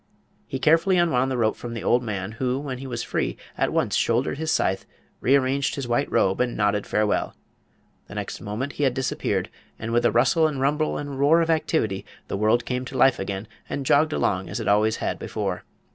[0.47, 3.71] He carefully unwound the rope from the old man, who, when he was free, at
[3.71, 4.83] once shouldered his scythe,
[5.19, 7.35] rearranged his white robe and nodded farewell.
[8.07, 11.51] The next moment he had disappeared, and with a rustle and rumble and roar of
[11.51, 15.65] activity the world came to life again and jogged along as it always had before.